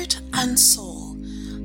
[0.00, 1.14] Heart and Soul,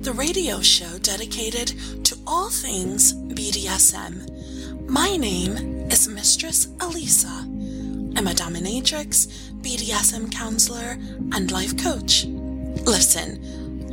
[0.02, 1.68] the radio show dedicated
[2.04, 4.90] to all things BDSM.
[4.90, 5.56] My name
[5.90, 7.44] is Mistress Alisa.
[8.18, 9.28] I'm a dominatrix,
[9.62, 10.98] BDSM counselor,
[11.32, 12.26] and life coach.
[12.84, 13.40] Listen,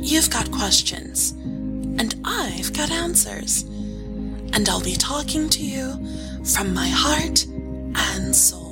[0.03, 3.63] you've got questions, and I've got answers.
[3.63, 5.93] And I'll be talking to you
[6.43, 7.45] from my heart
[8.11, 8.62] and soul.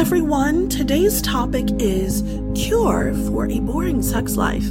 [0.00, 0.66] Everyone.
[0.66, 2.22] Today's topic is
[2.54, 4.64] cure for a boring sex life.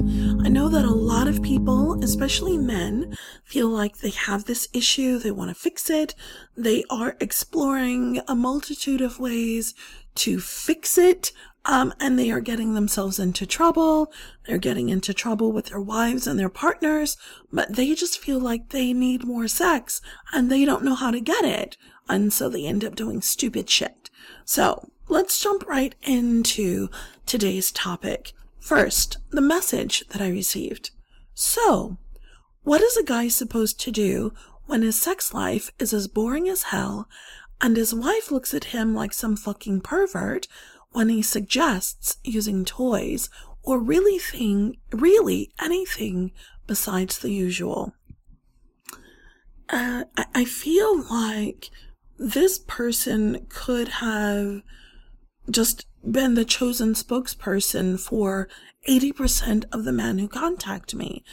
[0.43, 5.19] I know that a lot of people, especially men, feel like they have this issue.
[5.19, 6.15] They want to fix it.
[6.57, 9.75] They are exploring a multitude of ways
[10.15, 11.31] to fix it.
[11.63, 14.11] Um, and they are getting themselves into trouble.
[14.47, 17.17] They're getting into trouble with their wives and their partners,
[17.53, 20.01] but they just feel like they need more sex
[20.33, 21.77] and they don't know how to get it.
[22.07, 24.09] And so they end up doing stupid shit.
[24.43, 26.87] So let's jump right into
[27.25, 28.31] today's topic.
[28.59, 30.91] First, the message that I received.
[31.33, 31.97] So,
[32.63, 34.33] what is a guy supposed to do
[34.67, 37.09] when his sex life is as boring as hell
[37.59, 40.47] and his wife looks at him like some fucking pervert
[40.91, 43.29] when he suggests using toys
[43.63, 46.31] or really thing, really anything
[46.67, 47.93] besides the usual?
[49.69, 51.69] Uh, I, I feel like
[52.17, 54.61] this person could have
[55.49, 58.47] just been the chosen spokesperson for
[58.87, 61.23] 80% of the men who contact me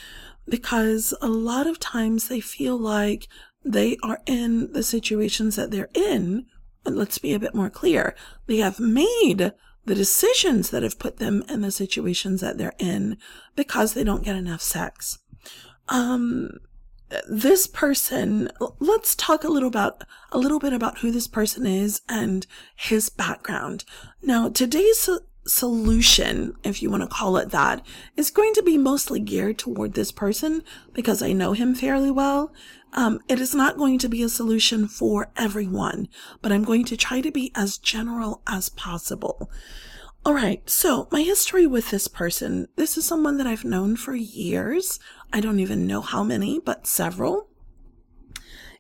[0.49, 3.29] because a lot of times they feel like
[3.65, 6.47] they are in the situations that they're in.
[6.85, 8.15] And let's be a bit more clear.
[8.47, 9.53] They have made
[9.85, 13.17] the decisions that have put them in the situations that they're in
[13.57, 15.19] because they don't get enough sex.
[15.89, 16.51] Um,
[17.29, 22.03] this person let's talk a little about a little bit about who this person is
[22.09, 23.85] and his background.
[24.23, 25.09] Now today's
[25.47, 27.81] solution if you want to call it that
[28.17, 30.61] is going to be mostly geared toward this person
[30.93, 32.53] because i know him fairly well.
[32.93, 36.09] Um, it is not going to be a solution for everyone
[36.43, 39.49] but i'm going to try to be as general as possible
[40.27, 44.17] all right, so my history with this person this is someone that I've known for
[44.17, 44.99] years.
[45.33, 47.49] I don't even know how many, but several.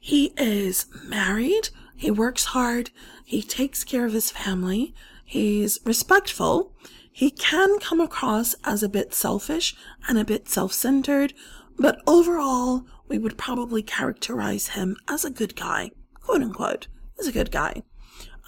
[0.01, 2.91] He is married, he works hard,
[3.25, 4.93] he takes care of his family,
[5.25, 6.75] he's respectful.
[7.13, 9.77] He can come across as a bit selfish
[10.09, 11.33] and a bit self centered,
[11.79, 16.89] but overall, we would probably characterize him as a good guy, quote unquote,
[17.21, 17.85] as a good guy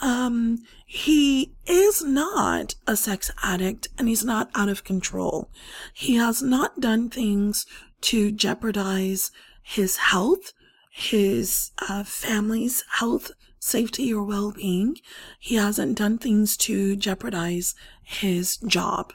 [0.01, 5.51] um, he is not a sex addict and he's not out of control.
[5.93, 7.67] He has not done things
[8.03, 9.31] to jeopardize
[9.63, 10.53] his health,
[10.91, 14.97] his uh, family's health, safety, or well being.
[15.39, 19.13] He hasn't done things to jeopardize his job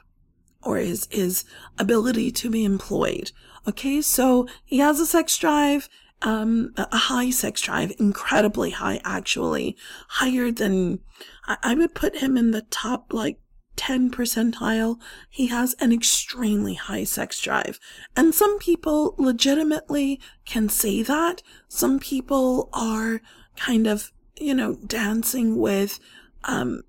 [0.61, 1.45] or his, his
[1.79, 3.31] ability to be employed.
[3.67, 5.87] Okay, so he has a sex drive
[6.23, 10.99] um, a high sex drive, incredibly high, actually, higher than
[11.45, 13.39] I would put him in the top like
[13.75, 14.99] 10 percentile.
[15.29, 17.79] He has an extremely high sex drive.
[18.15, 21.43] And some people legitimately can say that.
[21.67, 23.21] Some people are
[23.57, 25.99] kind of, you know, dancing with,
[26.45, 26.83] um,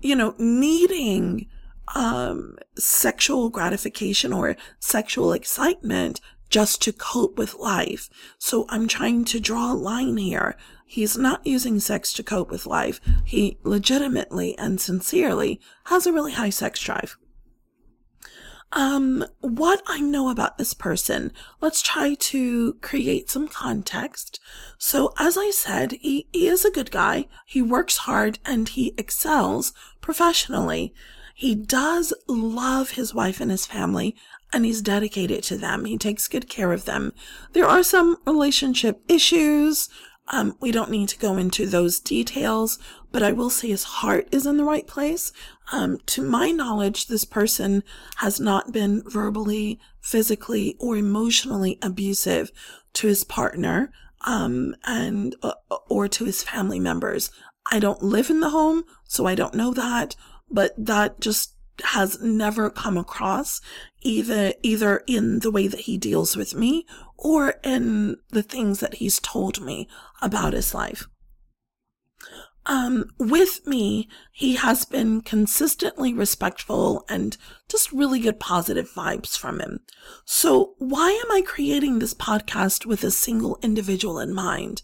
[0.00, 1.46] you know, needing,
[1.94, 8.10] um, sexual gratification or sexual excitement just to cope with life.
[8.38, 10.56] So I'm trying to draw a line here.
[10.84, 13.00] He's not using sex to cope with life.
[13.24, 17.16] He legitimately and sincerely has a really high sex drive.
[18.72, 24.38] Um, what I know about this person, let's try to create some context.
[24.78, 27.26] So, as I said, he, he is a good guy.
[27.46, 30.94] He works hard and he excels professionally.
[31.34, 34.14] He does love his wife and his family
[34.52, 35.84] and he's dedicated to them.
[35.84, 37.12] He takes good care of them.
[37.52, 39.88] There are some relationship issues.
[40.28, 42.78] Um, we don't need to go into those details,
[43.10, 45.32] but I will say his heart is in the right place.
[45.72, 47.82] Um, to my knowledge, this person
[48.16, 52.52] has not been verbally, physically, or emotionally abusive
[52.94, 53.92] to his partner,
[54.22, 55.54] um, and, uh,
[55.88, 57.30] or to his family members.
[57.70, 60.16] I don't live in the home, so I don't know that,
[60.50, 63.60] but that just has never come across
[64.02, 66.86] either either in the way that he deals with me
[67.16, 69.88] or in the things that he's told me
[70.22, 71.06] about his life.
[72.66, 77.36] um, with me, he has been consistently respectful and
[77.68, 79.80] just really good positive vibes from him.
[80.24, 84.82] So why am I creating this podcast with a single individual in mind?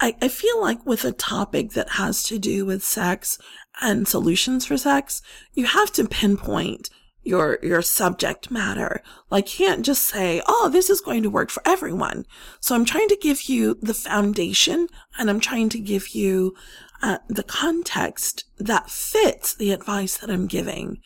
[0.00, 3.38] I, I feel like with a topic that has to do with sex
[3.80, 5.22] and solutions for sex,
[5.52, 6.90] you have to pinpoint
[7.24, 9.02] your your subject matter.
[9.30, 12.26] Like you can't just say, "Oh, this is going to work for everyone."
[12.60, 14.88] So I'm trying to give you the foundation
[15.18, 16.54] and I'm trying to give you
[17.02, 21.00] uh, the context that fits the advice that I'm giving.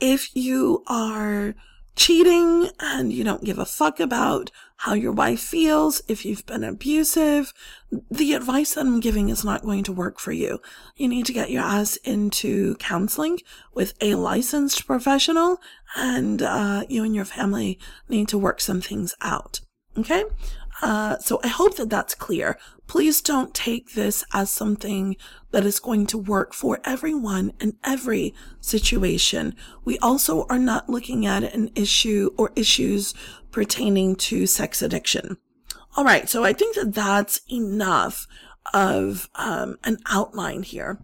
[0.00, 1.54] If you are
[1.96, 6.64] cheating and you don't give a fuck about how your wife feels, if you've been
[6.64, 7.52] abusive,
[8.10, 10.60] the advice that I'm giving is not going to work for you.
[10.96, 13.38] You need to get your ass into counseling
[13.72, 15.60] with a licensed professional
[15.96, 19.60] and uh, you and your family need to work some things out.
[19.96, 20.24] Okay?
[20.82, 22.58] Uh, so I hope that that's clear.
[22.86, 25.16] Please don't take this as something
[25.52, 29.54] that is going to work for everyone in every situation.
[29.84, 33.14] We also are not looking at an issue or issues
[33.50, 35.38] pertaining to sex addiction.
[35.96, 36.28] All right.
[36.28, 38.26] So I think that that's enough
[38.72, 40.98] of um, an outline here.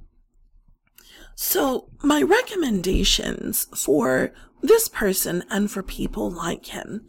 [1.37, 4.33] So my recommendations for
[4.63, 7.07] this person and for people like him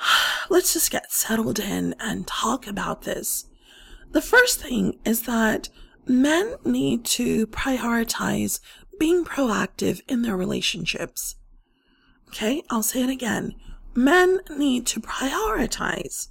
[0.50, 3.46] let's just get settled in and talk about this.
[4.12, 5.68] The first thing is that
[6.06, 8.60] men need to prioritize
[8.98, 11.36] being proactive in their relationships.
[12.28, 13.54] Okay, I'll say it again.
[13.94, 16.28] Men need to prioritize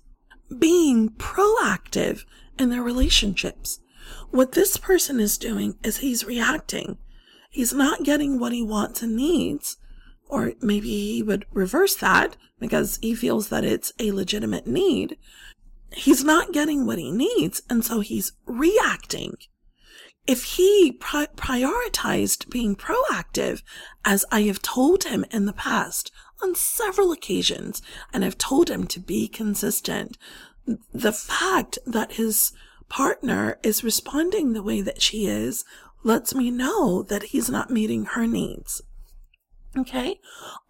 [0.58, 2.24] being proactive
[2.58, 3.80] in their relationships.
[4.32, 6.98] What this person is doing is he's reacting.
[7.50, 9.78] He's not getting what he wants and needs.
[10.28, 15.18] Or maybe he would reverse that because he feels that it's a legitimate need.
[15.92, 19.38] He's not getting what he needs, and so he's reacting.
[20.28, 23.64] If he pri- prioritized being proactive,
[24.06, 26.12] as I have told him in the past
[26.42, 27.82] on several occasions,
[28.14, 30.18] and I've told him to be consistent,
[30.94, 32.52] the fact that his
[32.90, 35.66] partner is responding the way that she is
[36.04, 38.82] lets me know that he's not meeting her needs.
[39.78, 40.20] Okay.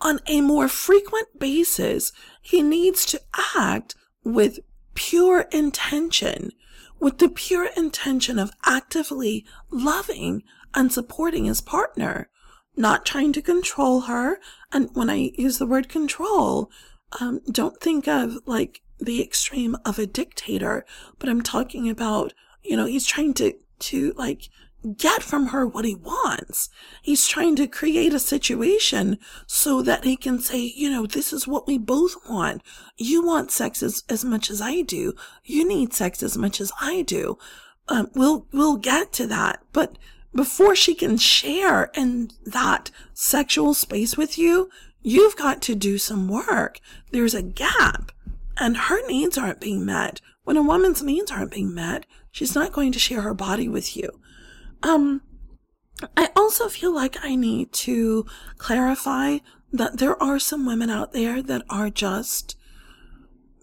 [0.01, 2.11] On a more frequent basis,
[2.41, 3.21] he needs to
[3.55, 4.59] act with
[4.93, 6.51] pure intention,
[6.99, 10.43] with the pure intention of actively loving
[10.73, 12.29] and supporting his partner,
[12.75, 14.39] not trying to control her.
[14.71, 16.69] And when I use the word control,
[17.19, 20.85] um, don't think of like the extreme of a dictator,
[21.17, 24.49] but I'm talking about, you know, he's trying to, to like
[24.97, 26.69] get from her what he wants.
[27.01, 31.47] He's trying to create a situation so that he can say, you know, this is
[31.47, 32.61] what we both want.
[32.97, 35.13] You want sex as, as much as I do.
[35.43, 37.37] You need sex as much as I do.
[37.87, 39.63] Um, we'll, we'll get to that.
[39.73, 39.97] But
[40.33, 44.69] before she can share in that sexual space with you,
[45.01, 46.79] you've got to do some work.
[47.11, 48.11] There's a gap
[48.57, 50.21] and her needs aren't being met.
[50.43, 53.95] When a woman's needs aren't being met, she's not going to share her body with
[53.95, 54.18] you.
[54.83, 55.21] Um,
[56.15, 58.25] I also feel like I need to
[58.57, 59.39] clarify
[59.71, 62.55] that there are some women out there that are just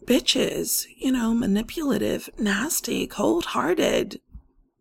[0.04, 4.20] bitches, you know, manipulative, nasty, cold hearted,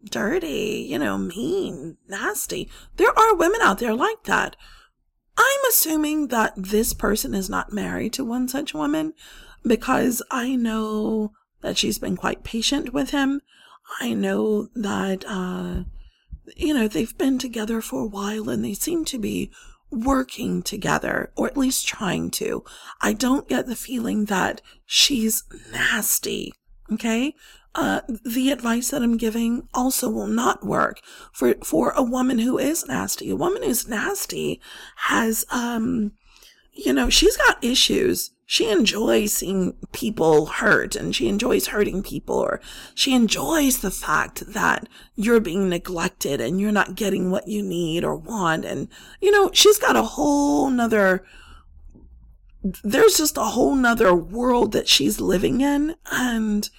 [0.03, 2.69] dirty, you know, mean, nasty.
[2.97, 4.55] There are women out there like that.
[5.37, 9.13] I'm assuming that this person is not married to one such woman
[9.63, 13.41] because I know that she's been quite patient with him.
[13.99, 15.83] I know that, uh,
[16.55, 19.51] you know, they've been together for a while and they seem to be
[19.91, 22.63] working together, or at least trying to.
[23.01, 26.53] I don't get the feeling that she's nasty.
[26.91, 27.33] Okay.
[27.75, 31.01] Uh, the advice that I'm giving also will not work
[31.33, 33.29] for, for a woman who is nasty.
[33.29, 34.61] A woman who's nasty
[34.95, 36.13] has, um,
[36.75, 42.35] you know, she's got issues she enjoys seeing people hurt and she enjoys hurting people
[42.35, 42.61] or
[42.93, 48.03] she enjoys the fact that you're being neglected and you're not getting what you need
[48.03, 48.63] or want.
[48.63, 48.87] And,
[49.19, 51.25] you know, she's got a whole nother,
[52.83, 56.69] there's just a whole nother world that she's living in and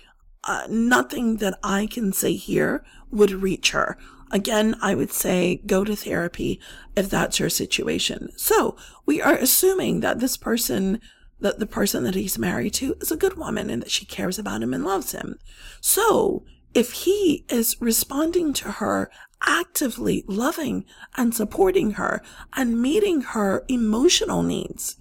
[0.45, 3.99] uh, nothing that I can say here would reach her.
[4.31, 6.61] Again, I would say go to therapy
[6.97, 8.31] if that's your situation.
[8.37, 11.01] So we are assuming that this person
[11.39, 14.39] that the person that he's married to is a good woman and that she cares
[14.39, 15.39] about him and loves him.
[15.81, 19.11] So if he is responding to her
[19.43, 20.85] actively loving
[21.17, 22.23] and supporting her
[22.55, 24.97] and meeting her emotional needs,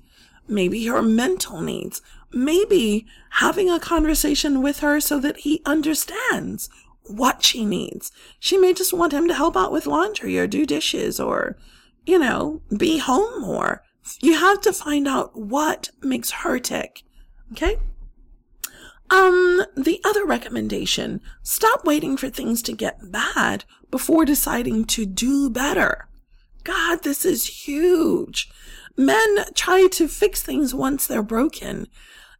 [0.48, 2.02] maybe her mental needs,
[2.32, 6.70] maybe having a conversation with her so that he understands
[7.08, 8.12] what she needs.
[8.40, 11.58] She may just want him to help out with laundry or do dishes or,
[12.06, 13.84] you know, be home more.
[14.22, 17.04] You have to find out what makes her tick.
[17.52, 17.78] Okay?
[19.10, 25.50] Um, the other recommendation, stop waiting for things to get bad before deciding to do
[25.50, 26.08] better.
[26.64, 28.50] God, this is huge.
[28.98, 31.88] Men try to fix things once they're broken.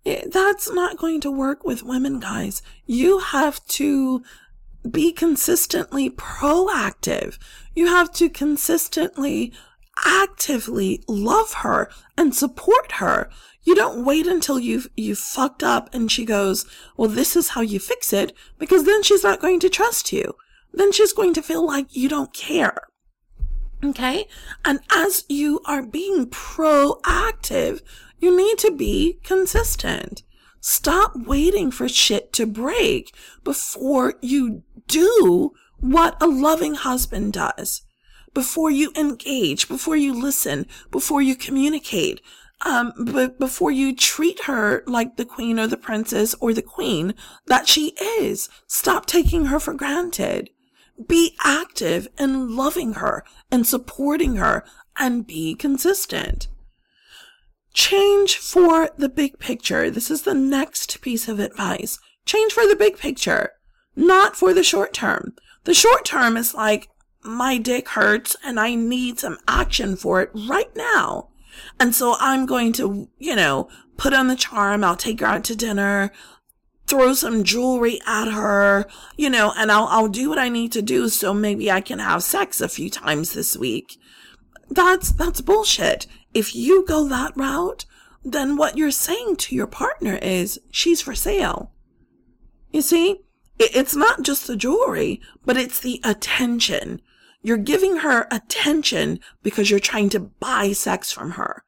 [0.04, 2.62] That's not going to work with women, guys.
[2.86, 4.24] You have to
[4.90, 7.38] be consistently proactive.
[7.74, 9.52] You have to consistently,
[10.06, 13.30] actively love her and support her.
[13.64, 16.66] You don't wait until you've, you've fucked up and she goes,
[16.98, 20.36] well, this is how you fix it, because then she's not going to trust you.
[20.74, 22.88] Then she's going to feel like you don't care.
[23.84, 24.28] Okay.
[24.64, 27.82] And as you are being proactive,
[28.20, 30.24] you need to be consistent.
[30.60, 37.82] Stop waiting for shit to break before you do what a loving husband does.
[38.34, 42.22] Before you engage, before you listen, before you communicate,
[42.66, 47.14] um, but before you treat her like the queen or the princess or the queen
[47.48, 50.50] that she is, stop taking her for granted.
[51.08, 54.64] Be active in loving her and supporting her
[54.98, 56.48] and be consistent.
[57.74, 59.92] Change for the big picture.
[59.92, 62.00] This is the next piece of advice.
[62.26, 63.52] Change for the big picture,
[63.96, 65.36] not for the short term.
[65.64, 66.90] The short term is like,
[67.24, 71.30] my dick hurts and I need some action for it right now.
[71.80, 74.84] And so I'm going to, you know, put on the charm.
[74.84, 76.12] I'll take her out to dinner,
[76.88, 78.86] throw some jewelry at her,
[79.18, 82.00] you know, and I'll, I'll do what I need to do so maybe I can
[82.00, 83.98] have sex a few times this week.
[84.70, 86.08] That's, that's bullshit.
[86.34, 87.86] If you go that route,
[88.24, 91.72] then what you're saying to your partner is she's for sale.
[92.72, 93.22] You see,
[93.58, 97.02] it's not just the jewelry, but it's the attention.
[97.42, 101.64] You're giving her attention because you're trying to buy sex from her.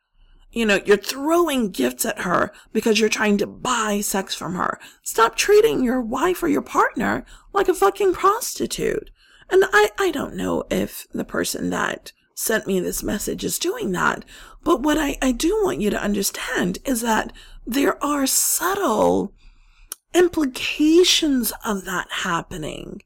[0.51, 4.79] You know, you're throwing gifts at her because you're trying to buy sex from her.
[5.03, 9.11] Stop treating your wife or your partner like a fucking prostitute.
[9.49, 13.91] And I, I don't know if the person that sent me this message is doing
[13.91, 14.25] that.
[14.63, 17.33] But what I, I do want you to understand is that
[17.65, 19.33] there are subtle
[20.17, 23.01] implications of that happening.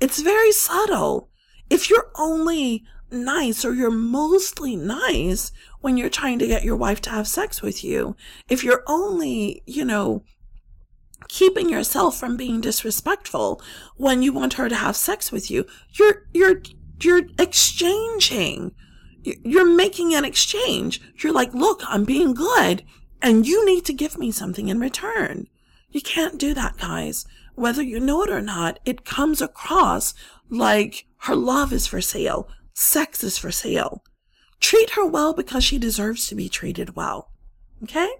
[0.00, 1.28] It's very subtle
[1.68, 7.00] if you're only nice or you're mostly nice when you're trying to get your wife
[7.02, 8.16] to have sex with you,
[8.48, 10.24] if you're only, you know,
[11.28, 13.60] keeping yourself from being disrespectful
[13.96, 16.62] when you want her to have sex with you, you're, you're,
[17.00, 18.72] you're exchanging.
[19.22, 21.00] You're making an exchange.
[21.22, 22.84] You're like, look, I'm being good
[23.22, 25.48] and you need to give me something in return.
[25.96, 27.24] You can't do that, guys.
[27.54, 30.12] Whether you know it or not, it comes across
[30.50, 32.50] like her love is for sale.
[32.74, 34.04] Sex is for sale.
[34.60, 37.30] Treat her well because she deserves to be treated well.
[37.82, 38.10] Okay?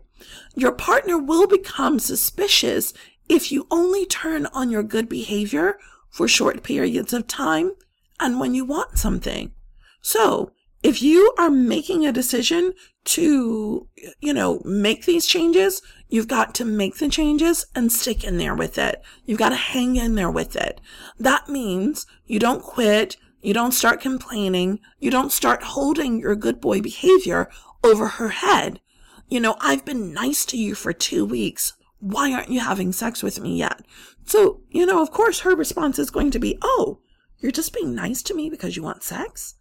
[0.55, 2.95] Your partner will become suspicious
[3.29, 5.79] if you only turn on your good behavior
[6.09, 7.73] for short periods of time
[8.19, 9.53] and when you want something.
[10.01, 10.51] So,
[10.83, 12.73] if you are making a decision
[13.05, 13.89] to,
[14.21, 18.55] you know, make these changes, you've got to make the changes and stick in there
[18.55, 19.03] with it.
[19.25, 20.81] You've got to hang in there with it.
[21.19, 23.17] That means you don't quit.
[23.43, 24.81] You don't start complaining.
[24.99, 27.49] You don't start holding your good boy behavior
[27.85, 28.81] over her head.
[29.29, 31.75] You know, I've been nice to you for two weeks.
[31.99, 33.83] Why aren't you having sex with me yet?
[34.25, 37.01] So, you know, of course her response is going to be, Oh,
[37.39, 39.55] you're just being nice to me because you want sex?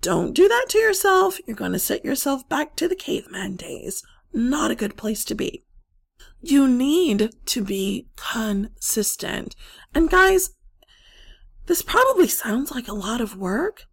[0.00, 1.38] Don't do that to yourself.
[1.46, 4.02] You're going to set yourself back to the caveman days.
[4.32, 5.64] Not a good place to be.
[6.40, 9.56] You need to be consistent.
[9.94, 10.50] And guys,
[11.66, 13.84] this probably sounds like a lot of work,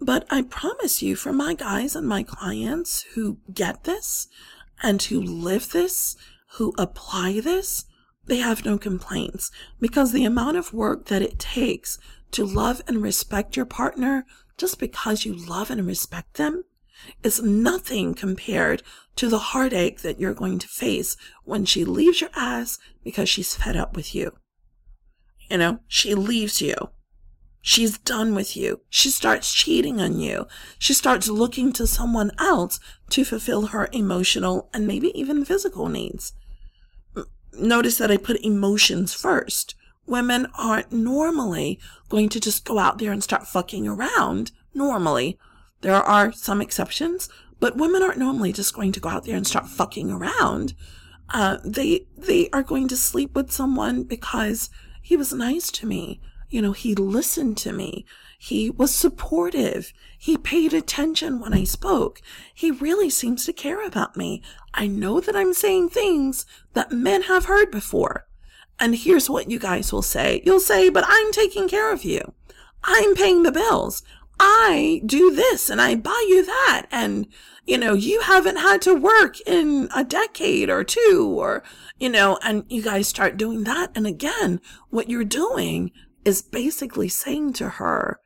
[0.00, 4.28] but I promise you, for my guys and my clients who get this
[4.82, 6.16] and who live this,
[6.52, 7.84] who apply this,
[8.26, 11.98] they have no complaints because the amount of work that it takes
[12.30, 14.24] to love and respect your partner
[14.56, 16.64] just because you love and respect them
[17.22, 18.82] is nothing compared
[19.16, 23.56] to the heartache that you're going to face when she leaves your ass because she's
[23.56, 24.32] fed up with you.
[25.50, 26.74] You know, she leaves you.
[27.62, 28.80] She's done with you.
[28.88, 30.46] She starts cheating on you.
[30.78, 32.80] She starts looking to someone else
[33.10, 36.32] to fulfill her emotional and maybe even physical needs.
[37.52, 39.74] Notice that I put emotions first.
[40.06, 41.78] Women aren't normally
[42.08, 44.52] going to just go out there and start fucking around.
[44.72, 45.38] Normally.
[45.80, 49.46] There are some exceptions, but women aren't normally just going to go out there and
[49.46, 50.74] start fucking around.
[51.28, 54.70] Uh, they, they are going to sleep with someone because
[55.00, 56.20] he was nice to me.
[56.48, 58.04] You know, he listened to me.
[58.38, 59.92] He was supportive.
[60.18, 62.20] He paid attention when I spoke.
[62.54, 64.42] He really seems to care about me.
[64.74, 68.26] I know that I'm saying things that men have heard before.
[68.78, 70.42] And here's what you guys will say.
[70.44, 72.32] You'll say, but I'm taking care of you.
[72.82, 74.02] I'm paying the bills.
[74.42, 76.86] I do this and I buy you that.
[76.90, 77.26] And,
[77.66, 81.62] you know, you haven't had to work in a decade or two or,
[81.98, 83.90] you know, and you guys start doing that.
[83.94, 85.90] And again, what you're doing
[86.24, 88.18] is basically saying to her,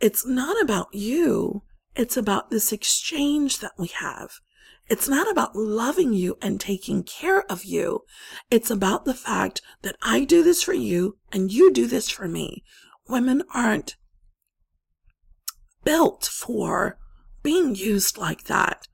[0.00, 1.62] it's not about you.
[1.94, 4.40] It's about this exchange that we have.
[4.88, 8.00] It's not about loving you and taking care of you.
[8.50, 12.26] It's about the fact that I do this for you and you do this for
[12.26, 12.64] me.
[13.08, 13.96] Women aren't
[15.88, 16.98] built for
[17.42, 18.88] being used like that.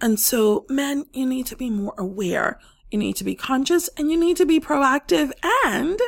[0.00, 2.60] And so, men, you need to be more aware.
[2.88, 5.32] You need to be conscious and you need to be proactive.
[5.64, 5.98] And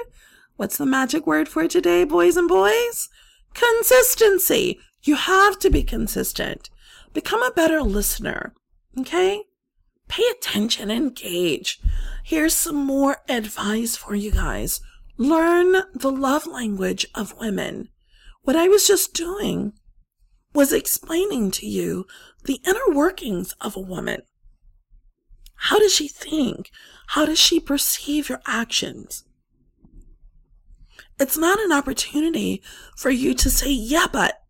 [0.54, 3.08] what's the magic word for today, boys and boys?
[3.52, 4.78] Consistency.
[5.02, 6.70] You have to be consistent.
[7.12, 8.54] Become a better listener.
[8.96, 9.42] Okay?
[10.06, 11.80] Pay attention, engage.
[12.22, 14.80] Here's some more advice for you guys.
[15.16, 17.88] Learn the love language of women.
[18.42, 19.72] What I was just doing
[20.54, 22.06] was explaining to you
[22.44, 24.22] the inner workings of a woman.
[25.54, 26.70] How does she think?
[27.08, 29.24] How does she perceive your actions?
[31.18, 32.62] It's not an opportunity
[32.96, 34.40] for you to say, yeah, but,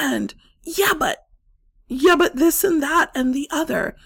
[0.00, 1.18] and, yeah, but,
[1.86, 3.96] yeah, but this and that and the other.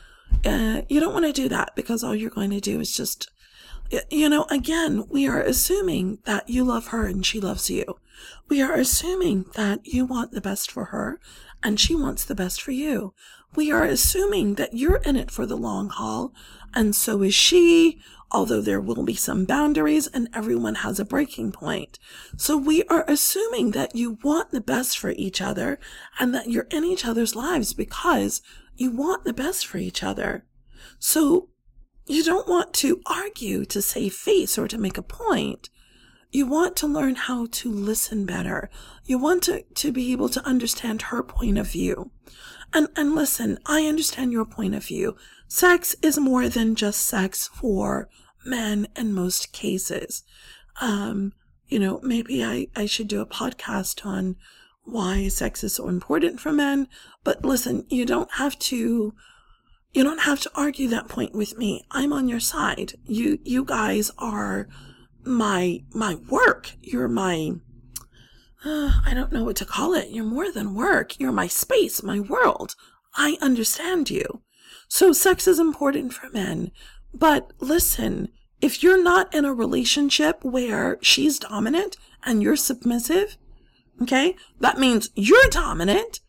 [0.45, 3.31] Uh, you don't want to do that because all you're going to do is just,
[4.11, 7.99] you know, again, we are assuming that you love her and she loves you.
[8.49, 11.21] We are assuming that you want the best for her
[11.63, 13.15] and she wants the best for you.
[13.55, 16.35] We are assuming that you're in it for the long haul
[16.75, 17.99] and so is she,
[18.31, 21.99] although there will be some boundaries and everyone has a breaking point.
[22.37, 25.79] So we are assuming that you want the best for each other
[26.19, 28.43] and that you're in each other's lives because
[28.77, 30.45] you want the best for each other.
[30.99, 31.49] So
[32.09, 35.71] you don't want to argue to save face or to make a point.
[36.31, 38.71] You want to learn how to listen better.
[39.05, 42.11] You want to, to be able to understand her point of view.
[42.73, 45.17] And, and listen, I understand your point of view.
[45.47, 48.11] Sex is more than just sex for
[48.45, 50.23] men in most cases.
[50.81, 51.33] Um,
[51.67, 54.37] you know, maybe I, I should do a podcast on
[54.83, 56.89] why sex is so important for men.
[57.25, 59.15] But listen, you don't have to,
[59.93, 61.85] you don't have to argue that point with me.
[61.91, 62.95] I'm on your side.
[63.05, 64.69] You, you guys are
[65.25, 66.73] my, my work.
[66.81, 67.53] You're my,
[68.65, 70.11] uh, I don't know what to call it.
[70.11, 71.19] You're more than work.
[71.19, 72.75] You're my space, my world.
[73.15, 74.43] I understand you.
[74.89, 76.71] So sex is important for men.
[77.15, 78.29] But listen,
[78.61, 83.37] if you're not in a relationship where she's dominant and you're submissive,
[84.03, 86.21] okay, that means you're dominant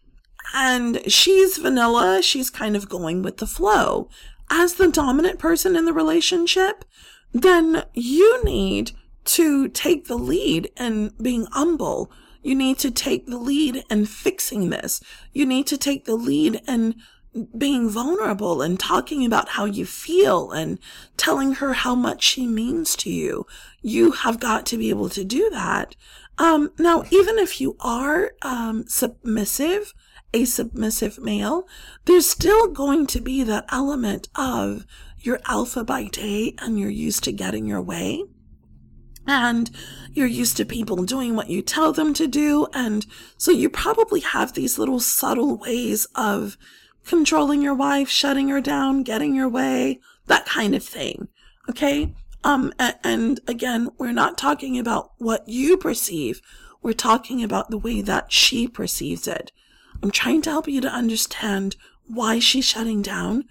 [0.53, 2.21] and she's vanilla.
[2.21, 4.09] She's kind of going with the flow.
[4.49, 6.83] As the dominant person in the relationship,
[7.33, 8.91] then you need
[9.25, 12.11] to take the lead in being humble.
[12.41, 15.01] You need to take the lead in fixing this.
[15.33, 16.95] You need to take the lead in
[17.57, 20.79] being vulnerable and talking about how you feel and
[21.15, 23.45] telling her how much she means to you.
[23.81, 25.95] You have got to be able to do that.
[26.39, 29.93] Um, now, even if you are um, submissive,
[30.33, 31.67] a submissive male,
[32.05, 34.85] there's still going to be that element of
[35.17, 38.23] you're alpha by day and you're used to getting your way.
[39.27, 39.69] And
[40.11, 42.67] you're used to people doing what you tell them to do.
[42.73, 43.05] And
[43.37, 46.57] so you probably have these little subtle ways of
[47.05, 51.27] controlling your wife, shutting her down, getting your way, that kind of thing.
[51.69, 52.15] Okay.
[52.43, 56.41] Um, and again, we're not talking about what you perceive.
[56.81, 59.51] We're talking about the way that she perceives it.
[60.01, 61.75] I'm trying to help you to understand
[62.07, 63.45] why she's shutting down,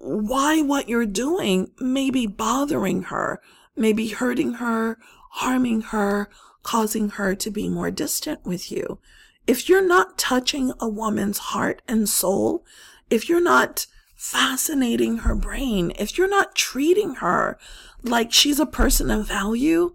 [0.00, 3.40] why what you're doing may be bothering her,
[3.76, 4.98] may be hurting her,
[5.32, 6.28] harming her,
[6.62, 8.98] causing her to be more distant with you.
[9.46, 12.64] If you're not touching a woman's heart and soul,
[13.10, 17.58] if you're not fascinating her brain, if you're not treating her
[18.02, 19.94] like she's a person of value,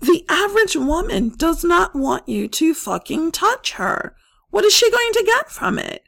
[0.00, 4.14] the average woman does not want you to fucking touch her.
[4.50, 6.02] What is she going to get from it?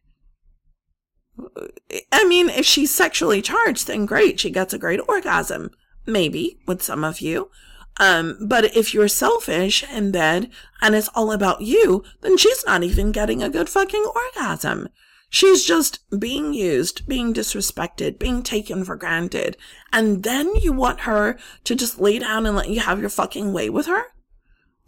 [2.12, 4.40] I mean, if she's sexually charged, then great.
[4.40, 5.70] She gets a great orgasm.
[6.06, 7.50] Maybe with some of you.
[7.98, 12.82] Um, but if you're selfish in bed and it's all about you, then she's not
[12.82, 14.88] even getting a good fucking orgasm.
[15.30, 19.56] She's just being used, being disrespected, being taken for granted.
[19.92, 23.52] And then you want her to just lay down and let you have your fucking
[23.52, 24.04] way with her?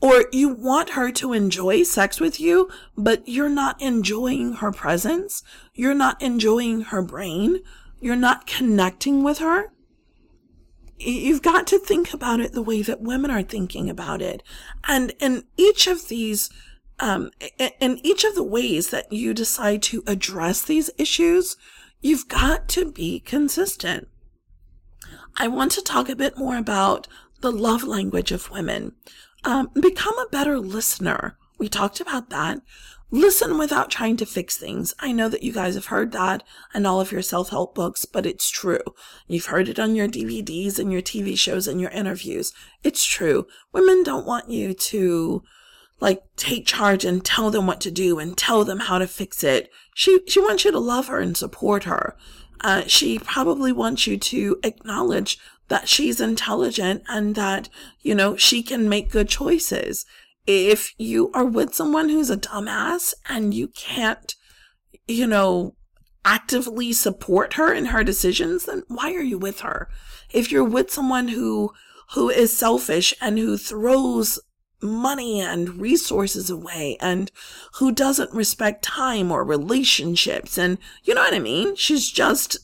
[0.01, 5.43] Or you want her to enjoy sex with you, but you're not enjoying her presence.
[5.75, 7.61] You're not enjoying her brain.
[8.01, 9.73] You're not connecting with her.
[10.99, 14.43] You've got to think about it the way that women are thinking about it.
[14.85, 16.49] And in each of these
[17.01, 21.57] um, in each of the ways that you decide to address these issues,
[22.01, 24.09] you've got to be consistent.
[25.37, 27.09] I want to talk a bit more about
[27.41, 28.93] the love language of women.
[29.45, 31.39] Um, become a better listener.
[31.59, 32.61] We talked about that.
[33.11, 34.95] Listen without trying to fix things.
[35.01, 38.25] I know that you guys have heard that in all of your self-help books, but
[38.25, 38.79] it's true.
[39.27, 42.53] You've heard it on your DVDs and your TV shows and your interviews.
[42.85, 43.47] It's true.
[43.73, 45.43] Women don't want you to
[46.01, 49.45] like take charge and tell them what to do and tell them how to fix
[49.45, 49.71] it.
[49.95, 52.17] She she wants you to love her and support her.
[52.63, 57.69] Uh, she probably wants you to acknowledge that she's intelligent and that
[58.01, 60.07] you know she can make good choices.
[60.47, 64.35] If you are with someone who's a dumbass and you can't,
[65.07, 65.77] you know,
[66.25, 69.89] actively support her in her decisions, then why are you with her?
[70.33, 71.73] If you're with someone who
[72.15, 74.41] who is selfish and who throws
[74.83, 77.31] money and resources away and
[77.75, 80.59] who doesn't respect time or relationships.
[80.59, 81.77] And you know what I mean?
[81.77, 82.59] She's just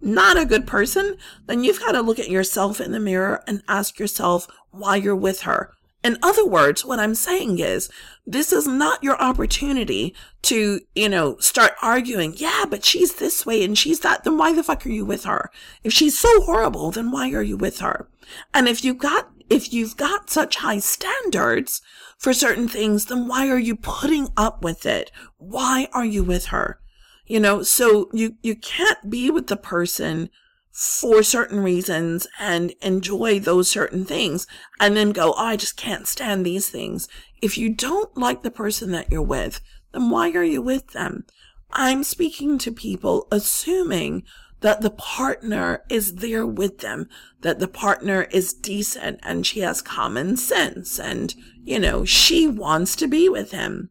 [0.00, 1.16] not a good person.
[1.46, 5.16] Then you've got to look at yourself in the mirror and ask yourself why you're
[5.16, 5.72] with her.
[6.04, 7.88] In other words, what I'm saying is
[8.26, 12.34] this is not your opportunity to, you know, start arguing.
[12.36, 14.24] Yeah, but she's this way and she's that.
[14.24, 15.50] Then why the fuck are you with her?
[15.84, 18.08] If she's so horrible, then why are you with her?
[18.52, 21.82] And if you got if you've got such high standards
[22.16, 25.12] for certain things, then why are you putting up with it?
[25.36, 26.80] Why are you with her?
[27.26, 30.30] You know, so you, you can't be with the person
[30.70, 34.46] for certain reasons and enjoy those certain things
[34.80, 37.06] and then go, oh, I just can't stand these things.
[37.42, 39.60] If you don't like the person that you're with,
[39.92, 41.26] then why are you with them?
[41.72, 44.24] I'm speaking to people assuming
[44.62, 47.08] that the partner is there with them,
[47.42, 52.96] that the partner is decent and she has common sense and, you know, she wants
[52.96, 53.90] to be with him.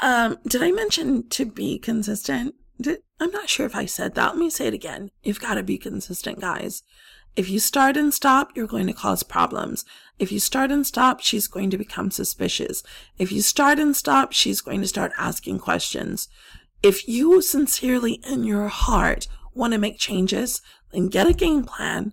[0.00, 2.54] Um, did I mention to be consistent?
[2.80, 4.30] Did, I'm not sure if I said that.
[4.30, 5.10] Let me say it again.
[5.22, 6.82] You've got to be consistent, guys.
[7.36, 9.84] If you start and stop, you're going to cause problems.
[10.18, 12.82] If you start and stop, she's going to become suspicious.
[13.16, 16.28] If you start and stop, she's going to start asking questions.
[16.82, 20.60] If you sincerely in your heart want to make changes,
[20.92, 22.12] then get a game plan,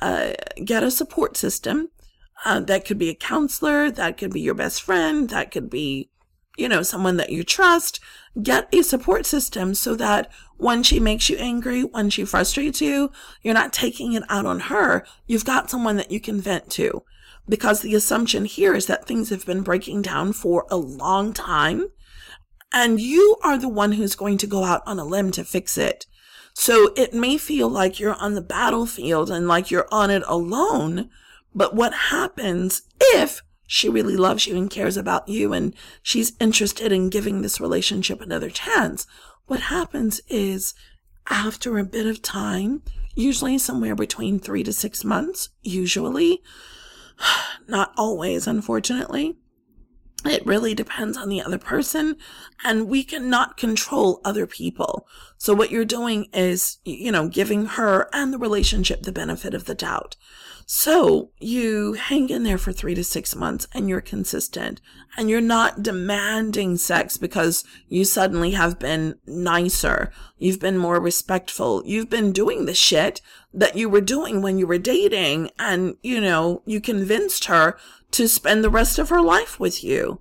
[0.00, 1.90] uh, get a support system.
[2.44, 6.10] Uh, that could be a counselor, that could be your best friend, that could be,
[6.56, 7.98] you know, someone that you trust.
[8.40, 13.10] Get a support system so that when she makes you angry, when she frustrates you,
[13.42, 15.04] you're not taking it out on her.
[15.26, 17.02] You've got someone that you can vent to.
[17.48, 21.88] Because the assumption here is that things have been breaking down for a long time
[22.74, 25.78] and you are the one who's going to go out on a limb to fix
[25.78, 26.06] it.
[26.54, 31.08] So it may feel like you're on the battlefield and like you're on it alone.
[31.54, 36.90] But what happens if she really loves you and cares about you and she's interested
[36.90, 39.06] in giving this relationship another chance?
[39.46, 40.74] What happens is
[41.30, 42.82] after a bit of time,
[43.14, 46.42] usually somewhere between three to six months, usually,
[47.68, 49.36] not always, unfortunately,
[50.24, 52.16] it really depends on the other person
[52.64, 55.06] and we cannot control other people.
[55.38, 59.66] So what you're doing is, you know, giving her and the relationship the benefit of
[59.66, 60.16] the doubt.
[60.66, 64.80] So you hang in there for three to six months and you're consistent
[65.16, 70.10] and you're not demanding sex because you suddenly have been nicer.
[70.38, 71.82] You've been more respectful.
[71.84, 73.20] You've been doing the shit
[73.52, 77.76] that you were doing when you were dating and, you know, you convinced her
[78.12, 80.20] to spend the rest of her life with you.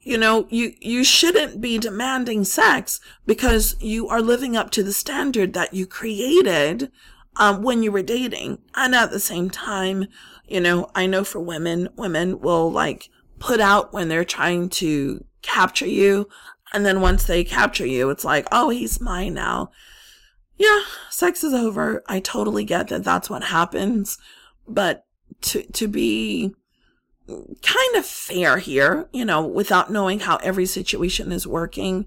[0.00, 4.92] You know, you, you shouldn't be demanding sex because you are living up to the
[4.92, 6.90] standard that you created
[7.36, 8.58] um, when you were dating.
[8.74, 10.06] And at the same time,
[10.46, 15.24] you know, I know for women, women will like put out when they're trying to
[15.42, 16.28] capture you.
[16.72, 19.70] And then once they capture you, it's like, oh, he's mine now.
[20.56, 22.02] Yeah, sex is over.
[22.06, 24.18] I totally get that that's what happens.
[24.68, 25.04] But
[25.42, 26.54] to, to be
[27.26, 32.06] kind of fair here, you know, without knowing how every situation is working.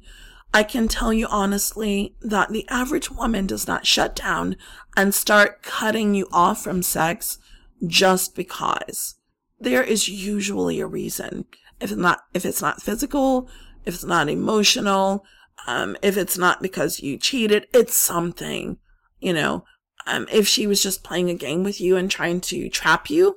[0.56, 4.56] I can tell you honestly that the average woman does not shut down
[4.96, 7.40] and start cutting you off from sex
[7.86, 9.16] just because.
[9.60, 11.44] There is usually a reason.
[11.82, 13.50] If it's not, if it's not physical,
[13.84, 15.26] if it's not emotional,
[15.68, 18.78] Um, if it's not because you cheated, it's something,
[19.20, 19.66] you know.
[20.06, 23.36] Um, if she was just playing a game with you and trying to trap you,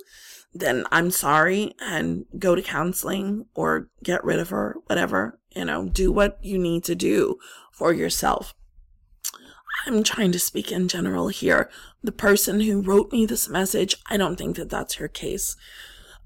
[0.52, 5.88] then I'm sorry and go to counseling or get rid of her, whatever, you know,
[5.88, 7.38] do what you need to do
[7.72, 8.54] for yourself.
[9.86, 11.70] I'm trying to speak in general here.
[12.02, 15.56] The person who wrote me this message, I don't think that that's her case.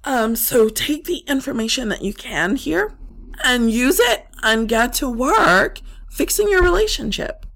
[0.04, 2.96] Um, so take the information that you can here
[3.44, 5.80] and use it and get to work
[6.10, 7.46] fixing your relationship.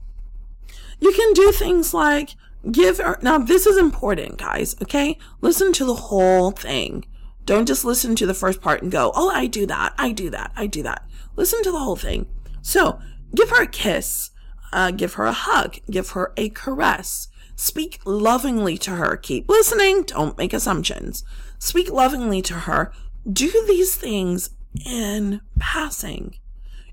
[1.00, 2.36] You can do things like
[2.70, 5.18] give now this is important, guys, okay?
[5.40, 7.04] Listen to the whole thing.
[7.44, 10.30] Don't just listen to the first part and go, oh, I do that, I do
[10.30, 11.05] that, I do that.
[11.36, 12.26] Listen to the whole thing.
[12.62, 12.98] So
[13.34, 14.30] give her a kiss,
[14.72, 17.28] uh, give her a hug, give her a caress.
[17.54, 19.16] Speak lovingly to her.
[19.16, 20.02] Keep listening.
[20.02, 21.24] Don't make assumptions.
[21.58, 22.92] Speak lovingly to her.
[23.30, 24.50] Do these things
[24.84, 26.34] in passing.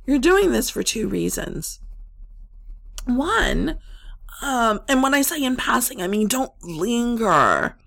[0.06, 1.80] You're doing this for two reasons.
[3.06, 3.78] One,
[4.42, 7.78] um, and when I say in passing, I mean don't linger.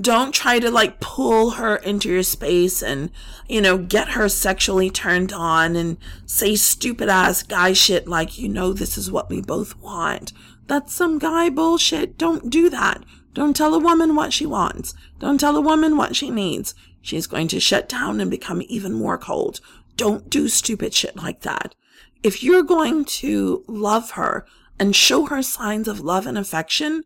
[0.00, 3.10] Don't try to like pull her into your space and,
[3.46, 8.48] you know, get her sexually turned on and say stupid ass guy shit like, you
[8.48, 10.32] know, this is what we both want.
[10.66, 12.16] That's some guy bullshit.
[12.16, 13.04] Don't do that.
[13.34, 14.94] Don't tell a woman what she wants.
[15.18, 16.74] Don't tell a woman what she needs.
[17.02, 19.60] She's going to shut down and become even more cold.
[19.96, 21.74] Don't do stupid shit like that.
[22.22, 24.46] If you're going to love her
[24.78, 27.04] and show her signs of love and affection,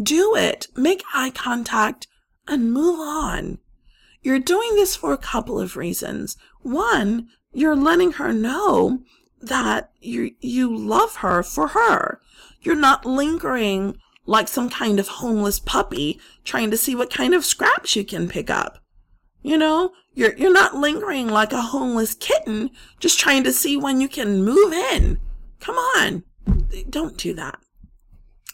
[0.00, 0.66] do it.
[0.76, 2.06] Make eye contact
[2.46, 3.58] and move on.
[4.22, 6.36] You're doing this for a couple of reasons.
[6.62, 9.00] One, you're letting her know
[9.40, 12.20] that you, you love her for her.
[12.60, 17.44] You're not lingering like some kind of homeless puppy trying to see what kind of
[17.44, 18.80] scraps you can pick up.
[19.42, 24.00] You know, you're, you're not lingering like a homeless kitten just trying to see when
[24.00, 25.20] you can move in.
[25.60, 26.24] Come on.
[26.90, 27.58] Don't do that.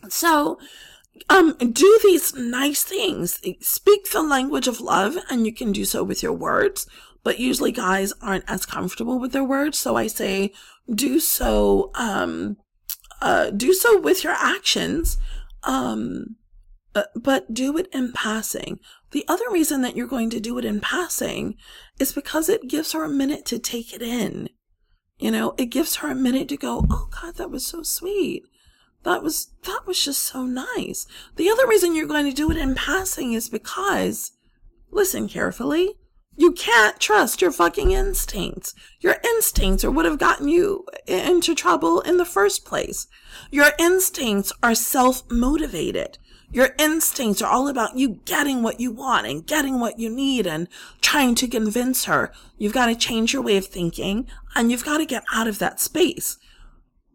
[0.09, 0.59] So,
[1.29, 3.41] um, do these nice things.
[3.61, 6.87] Speak the language of love and you can do so with your words,
[7.23, 9.79] but usually guys aren't as comfortable with their words.
[9.79, 10.53] So I say
[10.93, 12.57] do so, um,
[13.21, 15.19] uh, do so with your actions
[15.65, 16.37] um,
[16.95, 18.79] uh, but do it in passing.
[19.13, 21.57] The other reason that you're going to do it in passing
[21.99, 24.49] is because it gives her a minute to take it in.
[25.19, 28.43] You know, it gives her a minute to go, oh God, that was so sweet.
[29.05, 31.07] That was, that was just so nice.
[31.37, 34.33] The other reason you're going to do it in passing is because,
[34.91, 35.97] listen carefully,
[36.37, 38.75] you can't trust your fucking instincts.
[39.01, 43.07] Your instincts are what have gotten you into trouble in the first place.
[43.51, 46.19] Your instincts are self motivated.
[46.51, 50.47] Your instincts are all about you getting what you want and getting what you need
[50.47, 50.69] and
[51.01, 52.31] trying to convince her.
[52.59, 55.59] You've got to change your way of thinking and you've got to get out of
[55.61, 56.37] that space.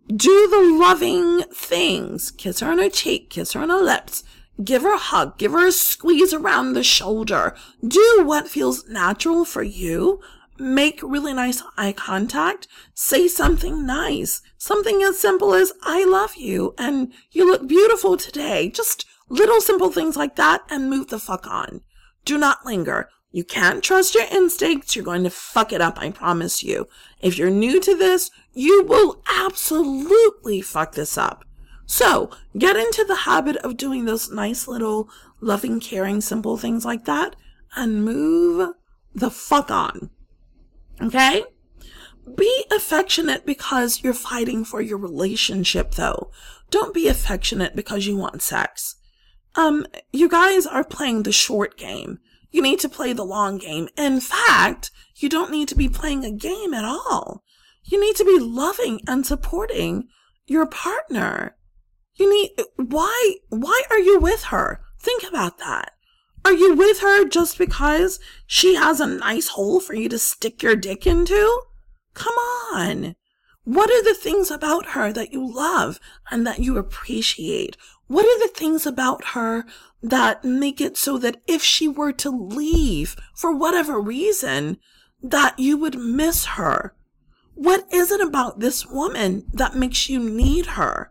[0.08, 2.32] Do the loving things.
[2.32, 4.24] Kiss her on her cheek, kiss her on her lips,
[4.64, 7.56] Give her a hug, give her a squeeze around the shoulder.
[7.88, 10.20] Do what feels natural for you.
[10.58, 12.68] Make really nice eye contact.
[12.96, 14.42] Say something nice.
[14.58, 18.70] Something as simple as, I love you and you look beautiful today.
[18.70, 21.82] Just little simple things like that and move the fuck on.
[22.26, 23.10] Do not linger.
[23.32, 24.96] You can't trust your instincts.
[24.96, 26.00] You're going to fuck it up.
[26.00, 26.88] I promise you.
[27.22, 31.46] If you're new to this, you will absolutely fuck this up.
[31.86, 37.06] So get into the habit of doing those nice little loving, caring, simple things like
[37.06, 37.36] that
[37.76, 38.74] and move
[39.14, 40.10] the fuck on.
[41.02, 41.44] Okay?
[42.36, 46.32] Be affectionate because you're fighting for your relationship though.
[46.72, 48.96] Don't be affectionate because you want sex.
[49.56, 52.20] Um, you guys are playing the short game.
[52.52, 53.88] You need to play the long game.
[53.96, 57.44] In fact, you don't need to be playing a game at all.
[57.90, 60.10] You need to be loving and supporting
[60.46, 61.56] your partner.
[62.16, 64.82] You need, why, why are you with her?
[65.00, 65.94] Think about that.
[66.44, 70.62] Are you with her just because she has a nice hole for you to stick
[70.62, 71.62] your dick into?
[72.14, 72.36] Come
[72.74, 73.16] on.
[73.64, 77.78] What are the things about her that you love and that you appreciate?
[78.08, 79.66] What are the things about her
[80.04, 84.78] that make it so that if she were to leave for whatever reason,
[85.22, 86.94] that you would miss her?
[87.58, 91.10] What is it about this woman that makes you need her?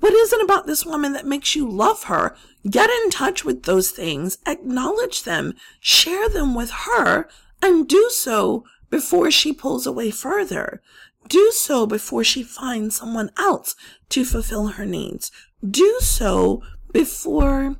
[0.00, 2.34] What is it about this woman that makes you love her?
[2.68, 7.28] Get in touch with those things, acknowledge them, share them with her,
[7.62, 10.82] and do so before she pulls away further.
[11.28, 13.76] Do so before she finds someone else
[14.08, 15.30] to fulfill her needs.
[15.64, 16.60] Do so
[16.92, 17.76] before,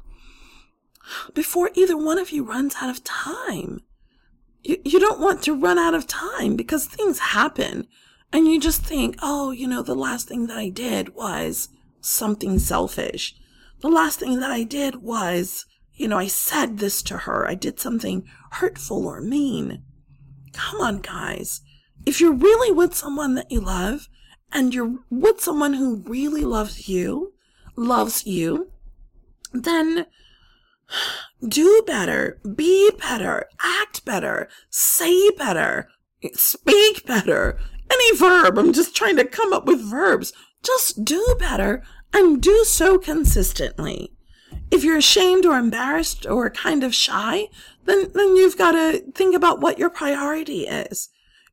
[1.34, 3.82] before either one of you runs out of time.
[4.62, 7.88] You, you don't want to run out of time because things happen
[8.34, 11.68] and you just think, oh, you know, the last thing that I did was
[12.00, 13.36] something selfish.
[13.80, 17.46] The last thing that I did was, you know, I said this to her.
[17.48, 19.84] I did something hurtful or mean.
[20.52, 21.60] Come on, guys.
[22.04, 24.08] If you're really with someone that you love
[24.50, 27.34] and you're with someone who really loves you,
[27.76, 28.72] loves you,
[29.52, 30.06] then
[31.46, 35.88] do better, be better, act better, say better,
[36.32, 37.60] speak better.
[37.94, 38.58] Any verb.
[38.58, 40.32] I'm just trying to come up with verbs.
[40.64, 44.10] Just do better and do so consistently.
[44.72, 47.48] If you're ashamed or embarrassed or kind of shy,
[47.84, 51.08] then, then you've got to think about what your priority is.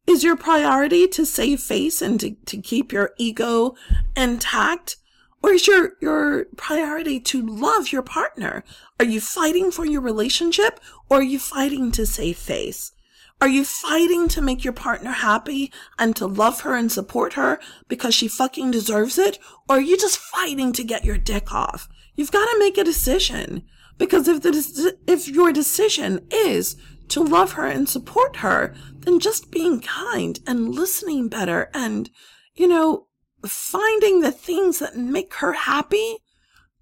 [0.08, 3.76] Is your priority to save face and to, to keep your ego
[4.16, 4.98] intact?
[5.44, 8.64] Or is your, your priority to love your partner?
[9.00, 12.94] Are you fighting for your relationship or are you fighting to save face?
[13.42, 17.60] Are you fighting to make your partner happy and to love her and support her
[17.88, 19.40] because she fucking deserves it?
[19.68, 21.90] Or are you just fighting to get your dick off?
[22.16, 23.64] You've got to make a decision
[23.98, 26.76] because if the, if your decision is
[27.08, 32.12] to love her and support her, then just being kind and listening better and,
[32.54, 33.08] you know,
[33.44, 36.18] finding the things that make her happy.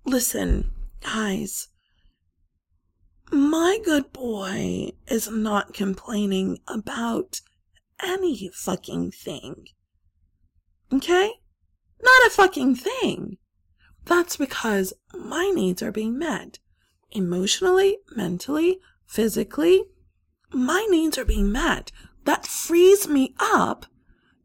[0.06, 1.69] Listen, guys,
[3.50, 7.42] my good boy is not complaining about
[8.02, 9.66] any fucking thing.
[10.94, 11.32] Okay?
[12.02, 13.38] Not a fucking thing.
[14.06, 16.60] That's because my needs are being met.
[17.12, 19.84] Emotionally, mentally, physically,
[20.52, 21.92] my needs are being met.
[22.26, 23.88] That frees me up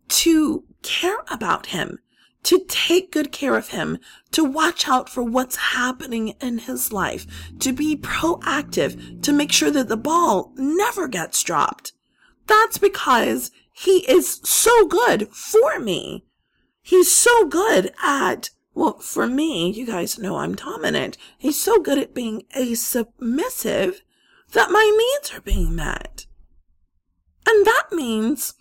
[0.09, 1.99] to care about him,
[2.45, 3.99] to take good care of him,
[4.31, 7.27] to watch out for what's happening in his life,
[7.59, 11.93] to be proactive, to make sure that the ball never gets dropped.
[12.47, 16.25] That's because he is so good for me.
[16.83, 21.17] He's so good at, well, for me, you guys know I'm dominant.
[21.39, 24.03] He's so good at being a submissive
[24.53, 26.27] that my needs are being met.
[27.47, 28.55] And that means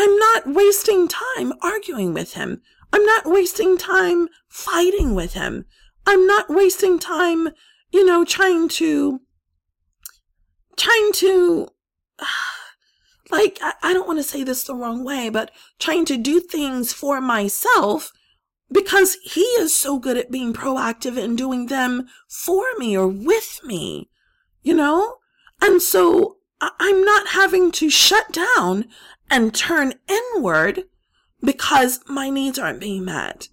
[0.00, 2.62] I'm not wasting time arguing with him.
[2.90, 5.66] I'm not wasting time fighting with him.
[6.06, 7.50] I'm not wasting time,
[7.92, 9.20] you know, trying to,
[10.78, 11.68] trying to,
[13.30, 16.40] like, I, I don't want to say this the wrong way, but trying to do
[16.40, 18.10] things for myself
[18.72, 23.60] because he is so good at being proactive and doing them for me or with
[23.64, 24.08] me,
[24.62, 25.16] you know?
[25.60, 28.86] And so I'm not having to shut down
[29.30, 30.84] and turn inward
[31.42, 33.48] because my needs aren't being met.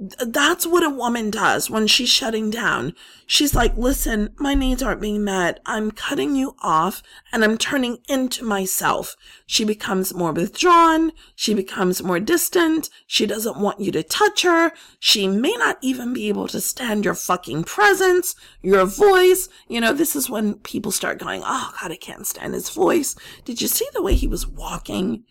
[0.00, 2.94] That's what a woman does when she's shutting down.
[3.26, 5.58] She's like, listen, my needs aren't being met.
[5.66, 9.16] I'm cutting you off and I'm turning into myself.
[9.44, 11.10] She becomes more withdrawn.
[11.34, 12.90] She becomes more distant.
[13.08, 14.70] She doesn't want you to touch her.
[15.00, 19.48] She may not even be able to stand your fucking presence, your voice.
[19.66, 23.16] You know, this is when people start going, oh God, I can't stand his voice.
[23.44, 25.24] Did you see the way he was walking?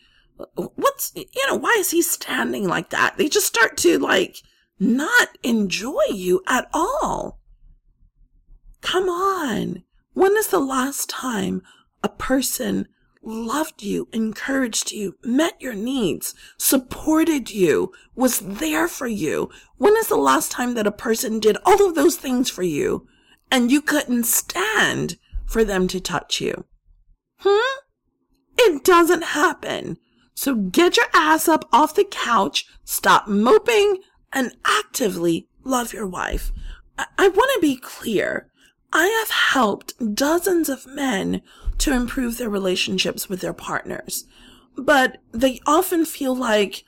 [0.55, 3.17] What's, you know, why is he standing like that?
[3.17, 4.43] They just start to like,
[4.79, 7.39] not enjoy you at all.
[8.81, 9.83] Come on.
[10.13, 11.61] When is the last time
[12.03, 12.87] a person
[13.21, 19.49] loved you, encouraged you, met your needs, supported you, was there for you?
[19.77, 23.07] When is the last time that a person did all of those things for you
[23.51, 26.65] and you couldn't stand for them to touch you?
[27.39, 27.79] Hmm?
[28.57, 29.97] It doesn't happen.
[30.33, 33.97] So get your ass up off the couch, stop moping,
[34.33, 36.51] and actively love your wife.
[36.97, 38.49] I, I want to be clear.
[38.93, 41.41] I have helped dozens of men
[41.79, 44.25] to improve their relationships with their partners,
[44.77, 46.83] but they often feel like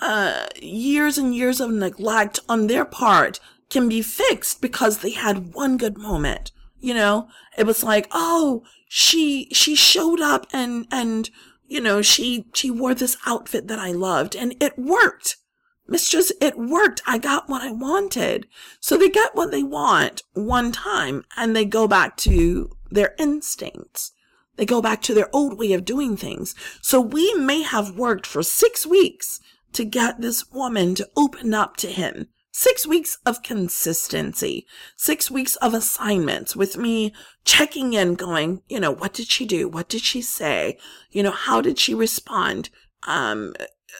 [0.00, 3.38] uh, years and years of neglect on their part
[3.70, 6.52] can be fixed because they had one good moment.
[6.78, 11.30] You know, it was like, oh, she she showed up and and
[11.66, 15.36] you know she she wore this outfit that I loved and it worked.
[15.86, 17.02] Mistress, it worked.
[17.06, 18.46] I got what I wanted.
[18.80, 24.12] So they get what they want one time and they go back to their instincts.
[24.56, 26.54] They go back to their old way of doing things.
[26.80, 29.40] So we may have worked for six weeks
[29.72, 32.28] to get this woman to open up to him.
[32.54, 37.14] Six weeks of consistency, six weeks of assignments with me
[37.46, 39.68] checking in, going, you know, what did she do?
[39.68, 40.76] What did she say?
[41.10, 42.68] You know, how did she respond?
[43.06, 43.54] Um,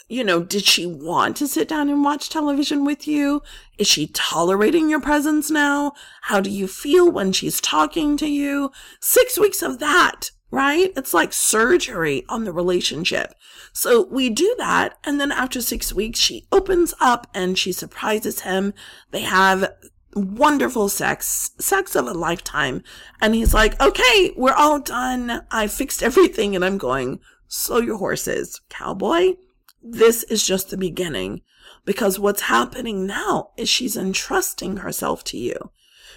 [0.09, 3.43] you know, did she want to sit down and watch television with you?
[3.78, 5.93] Is she tolerating your presence now?
[6.22, 8.70] How do you feel when she's talking to you?
[9.01, 10.93] Six weeks of that, right?
[10.97, 13.34] It's like surgery on the relationship.
[13.72, 14.99] So we do that.
[15.05, 18.74] And then after six weeks, she opens up and she surprises him.
[19.11, 19.72] They have
[20.14, 22.82] wonderful sex, sex of a lifetime.
[23.20, 25.43] And he's like, okay, we're all done.
[25.51, 26.55] I fixed everything.
[26.55, 29.36] And I'm going, slow your horses, cowboy.
[29.83, 31.43] This is just the beginning
[31.85, 35.70] because what's happening now is she's entrusting herself to you.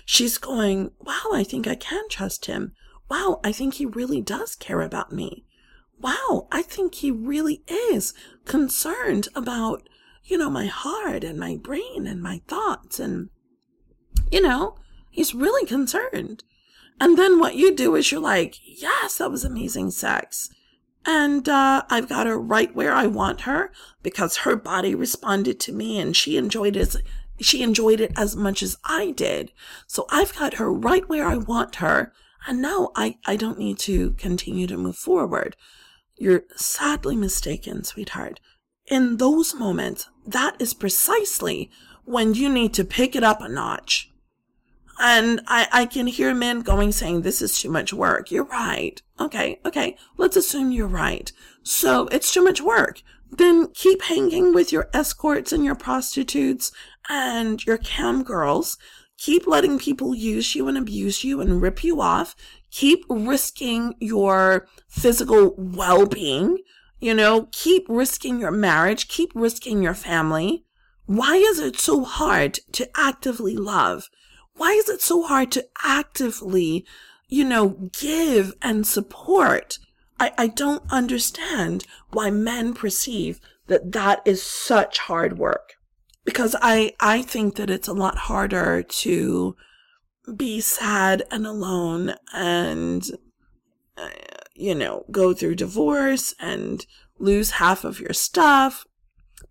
[0.06, 2.74] She's going, wow, I think I can trust him.
[3.10, 5.46] Wow, I think he really does care about me.
[6.00, 8.14] Wow, I think he really is
[8.46, 9.88] concerned about,
[10.24, 13.30] you know, my heart and my brain and my thoughts and
[14.32, 14.76] you know,
[15.10, 16.44] he's really concerned.
[17.00, 20.50] And then what you do is you're like, yes, that was amazing sex.
[21.06, 25.72] And uh, I've got her right where I want her because her body responded to
[25.72, 26.96] me and she enjoyed it.
[27.40, 29.52] She enjoyed it as much as I did.
[29.86, 32.12] So I've got her right where I want her.
[32.48, 35.56] And now I, I don't need to continue to move forward.
[36.18, 38.40] You're sadly mistaken, sweetheart.
[38.88, 41.70] In those moments, that is precisely
[42.04, 44.12] when you need to pick it up a notch.
[44.98, 48.32] And I, I can hear men going saying, this is too much work.
[48.32, 49.02] You're right.
[49.20, 49.60] Okay.
[49.66, 49.98] Okay.
[50.18, 51.32] Let's assume you're right.
[51.64, 53.02] So it's too much work.
[53.30, 56.72] Then keep hanging with your escorts and your prostitutes
[57.10, 58.78] and your cam girls.
[59.18, 62.36] Keep letting people use you and abuse you and rip you off.
[62.72, 66.60] Keep risking your physical well-being.
[67.00, 69.08] You know, keep risking your marriage.
[69.08, 70.64] Keep risking your family.
[71.06, 74.10] Why is it so hard to actively love?
[74.56, 76.86] Why is it so hard to actively,
[77.28, 79.80] you know, give and support?
[80.20, 85.74] I, I don't understand why men perceive that that is such hard work.
[86.24, 89.56] Because I, I think that it's a lot harder to
[90.36, 93.06] be sad and alone and,
[93.98, 94.10] uh,
[94.56, 96.86] you know, go through divorce and
[97.20, 98.86] lose half of your stuff.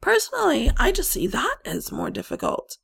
[0.00, 2.78] Personally, I just see that as more difficult.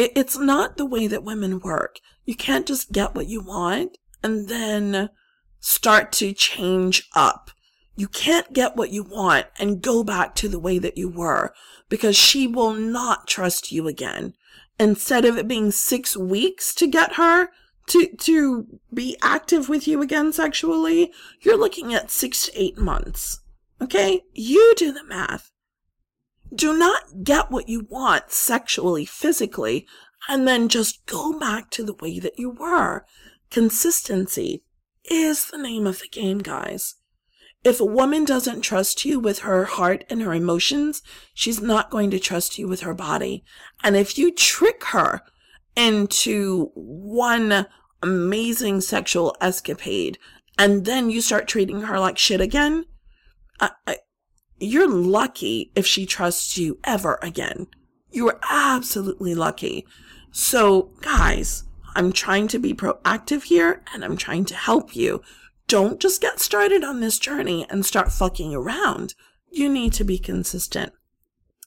[0.00, 2.00] It, it's not the way that women work.
[2.24, 5.10] You can't just get what you want and then
[5.58, 7.50] start to change up.
[7.96, 11.52] You can't get what you want and go back to the way that you were
[11.90, 14.32] because she will not trust you again.
[14.78, 17.50] Instead of it being six weeks to get her
[17.88, 23.40] to, to be active with you again sexually, you're looking at six to eight months.
[23.82, 24.22] Okay?
[24.32, 25.50] You do the math
[26.54, 29.86] do not get what you want sexually, physically,
[30.28, 33.04] and then just go back to the way that you were.
[33.50, 34.62] Consistency
[35.10, 36.96] is the name of the game, guys.
[37.62, 41.02] If a woman doesn't trust you with her heart and her emotions,
[41.34, 43.44] she's not going to trust you with her body.
[43.82, 45.20] And if you trick her
[45.76, 47.66] into one
[48.02, 50.18] amazing sexual escapade
[50.58, 52.86] and then you start treating her like shit again,
[53.60, 53.96] I, I,
[54.60, 57.66] you're lucky if she trusts you ever again.
[58.10, 59.86] You are absolutely lucky.
[60.30, 65.22] So, guys, I'm trying to be proactive here and I'm trying to help you.
[65.66, 69.14] Don't just get started on this journey and start fucking around.
[69.50, 70.92] You need to be consistent.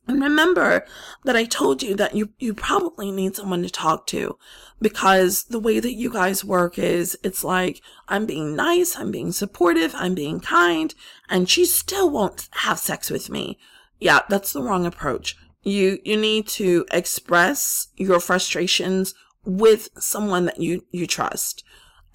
[0.08, 0.86] And remember
[1.24, 4.38] that I told you that you, you probably need someone to talk to
[4.82, 9.32] because the way that you guys work is it's like, I'm being nice, I'm being
[9.32, 10.94] supportive, I'm being kind,
[11.30, 13.58] and she still won't have sex with me.
[14.00, 15.38] Yeah, that's the wrong approach.
[15.62, 19.14] You, you need to express your frustrations
[19.46, 21.64] with someone that you, you trust.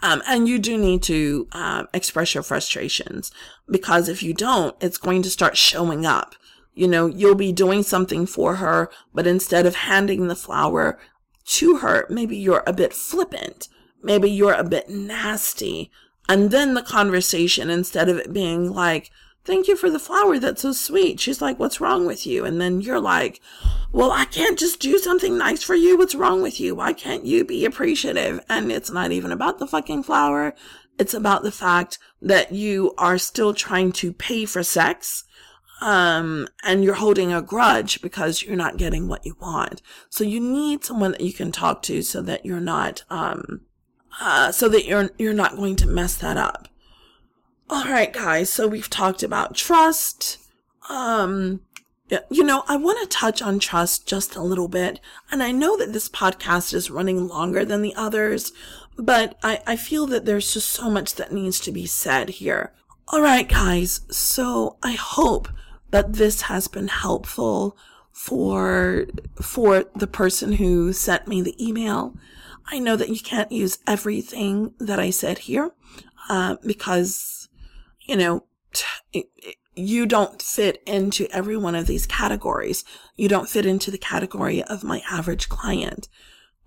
[0.02, 3.32] Um, and you do need to um, express your frustrations
[3.68, 6.34] because if you don't, it's going to start showing up.
[6.78, 10.96] You know, you'll be doing something for her, but instead of handing the flower
[11.46, 13.66] to her, maybe you're a bit flippant.
[14.00, 15.90] Maybe you're a bit nasty.
[16.28, 19.10] And then the conversation, instead of it being like,
[19.44, 20.38] thank you for the flower.
[20.38, 21.18] That's so sweet.
[21.18, 22.44] She's like, what's wrong with you?
[22.44, 23.40] And then you're like,
[23.90, 25.98] well, I can't just do something nice for you.
[25.98, 26.76] What's wrong with you?
[26.76, 28.38] Why can't you be appreciative?
[28.48, 30.54] And it's not even about the fucking flower.
[30.96, 35.24] It's about the fact that you are still trying to pay for sex
[35.80, 39.82] um, and you're holding a grudge because you're not getting what you want.
[40.10, 43.62] So you need someone that you can talk to so that you're not, um,
[44.20, 46.68] uh, so that you're, you're not going to mess that up.
[47.70, 48.50] All right, guys.
[48.50, 50.38] So we've talked about trust.
[50.88, 51.60] Um,
[52.30, 55.00] you know, I want to touch on trust just a little bit.
[55.30, 58.52] And I know that this podcast is running longer than the others,
[58.96, 62.72] but I, I feel that there's just so much that needs to be said here.
[63.08, 64.00] All right, guys.
[64.10, 65.48] So I hope
[65.90, 67.76] but this has been helpful
[68.12, 69.06] for
[69.40, 72.14] for the person who sent me the email.
[72.66, 75.70] I know that you can't use everything that I said here
[76.28, 77.48] uh, because
[78.00, 78.44] you know
[79.78, 82.84] you don't fit into every one of these categories.
[83.16, 86.08] You don't fit into the category of my average client.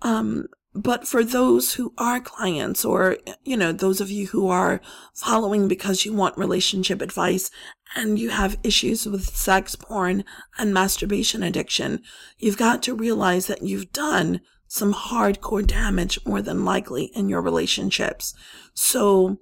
[0.00, 4.80] Um, but for those who are clients or, you know, those of you who are
[5.12, 7.50] following because you want relationship advice
[7.94, 10.24] and you have issues with sex, porn,
[10.58, 12.02] and masturbation addiction,
[12.38, 17.42] you've got to realize that you've done some hardcore damage more than likely in your
[17.42, 18.34] relationships.
[18.74, 19.38] So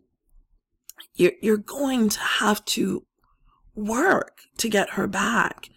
[1.15, 3.07] you're, you're going to have to
[3.75, 5.69] work to get her back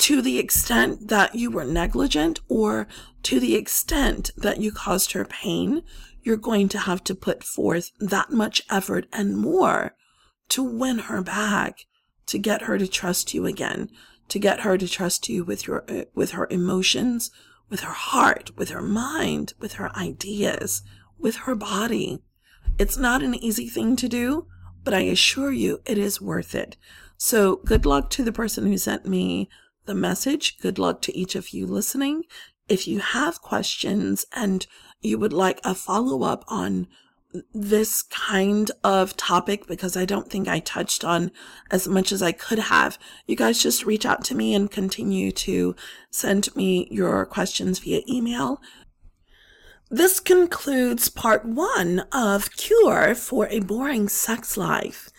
[0.00, 2.88] to the extent that you were negligent or
[3.22, 5.82] to the extent that you caused her pain,
[6.22, 9.94] you're going to have to put forth that much effort and more
[10.48, 11.80] to win her back,
[12.30, 13.90] to get her to trust you again,
[14.28, 17.30] to get her to trust you with your, with her emotions,
[17.68, 20.82] with her heart, with her mind, with her ideas,
[21.18, 22.22] with her body.
[22.78, 24.46] It's not an easy thing to do,
[24.84, 26.76] but I assure you it is worth it.
[27.16, 29.48] So good luck to the person who sent me
[29.86, 30.58] the message.
[30.58, 32.22] Good luck to each of you listening.
[32.68, 34.66] If you have questions and
[35.00, 36.86] you would like a follow up on
[37.54, 41.30] this kind of topic, because I don't think I touched on
[41.70, 45.30] as much as I could have, you guys just reach out to me and continue
[45.32, 45.76] to
[46.10, 48.60] send me your questions via email.
[49.90, 55.10] This concludes part one of Cure for a Boring Sex Life.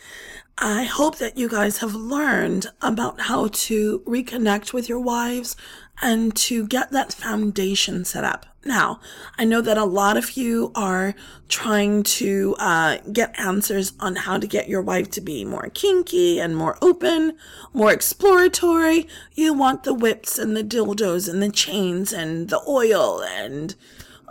[0.57, 5.55] I hope that you guys have learned about how to reconnect with your wives
[6.02, 8.45] and to get that foundation set up.
[8.64, 8.99] Now,
[9.39, 11.16] I know that a lot of you are
[11.47, 16.39] trying to uh, get answers on how to get your wife to be more kinky
[16.39, 17.38] and more open,
[17.74, 19.08] more exploratory.
[19.34, 23.76] You want the whips and the dildos and the chains and the oil and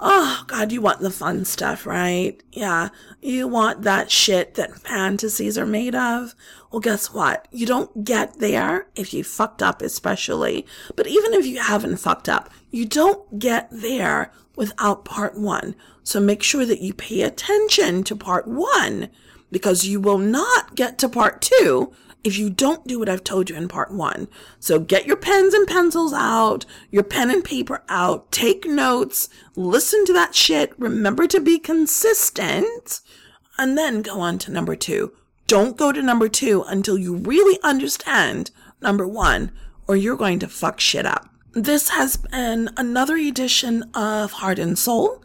[0.02, 2.42] Oh, God, you want the fun stuff, right?
[2.52, 2.88] Yeah.
[3.20, 6.34] You want that shit that fantasies are made of.
[6.72, 7.46] Well, guess what?
[7.50, 10.66] You don't get there if you fucked up, especially.
[10.96, 15.76] But even if you haven't fucked up, you don't get there without part one.
[16.02, 19.10] So make sure that you pay attention to part one
[19.50, 21.92] because you will not get to part two
[22.22, 24.28] if you don't do what I've told you in part one.
[24.58, 30.04] So get your pens and pencils out, your pen and paper out, take notes, listen
[30.06, 33.00] to that shit, remember to be consistent,
[33.58, 35.12] and then go on to number two.
[35.46, 39.50] Don't go to number two until you really understand number one,
[39.88, 41.28] or you're going to fuck shit up.
[41.52, 45.24] This has been another edition of Heart and Soul.